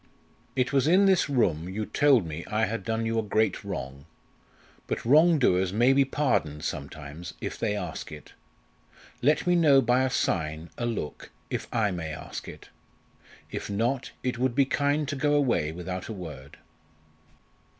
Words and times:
_"It 0.57 0.71
was 0.73 0.87
in 0.87 1.05
this 1.05 1.29
room 1.29 1.69
you 1.69 1.85
told 1.85 2.25
me 2.25 2.43
I 2.47 2.65
had 2.65 2.83
done 2.83 3.05
you 3.05 3.19
a 3.19 3.21
great 3.21 3.63
wrong. 3.63 4.07
But 4.87 5.05
wrongdoers 5.05 5.71
may 5.71 5.93
be 5.93 6.05
pardoned 6.05 6.63
sometimes, 6.65 7.35
if 7.39 7.59
they 7.59 7.75
ask 7.75 8.11
it. 8.11 8.33
Let 9.21 9.45
me 9.45 9.55
know 9.55 9.79
by 9.79 10.03
a 10.03 10.09
sign, 10.09 10.71
a 10.75 10.87
look, 10.87 11.29
if 11.51 11.67
I 11.71 11.91
may 11.91 12.11
ask 12.11 12.47
it. 12.47 12.69
If 13.51 13.69
not 13.69 14.09
it 14.23 14.39
would 14.39 14.55
be 14.55 14.65
kind 14.65 15.07
to 15.07 15.15
go 15.15 15.35
away 15.35 15.71
without 15.71 16.07
a 16.07 16.13
word." 16.13 16.57